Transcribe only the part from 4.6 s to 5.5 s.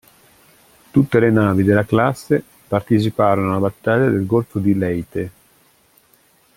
Leyte.